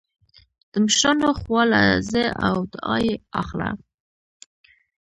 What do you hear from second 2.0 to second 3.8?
ځه او دعا يې اخله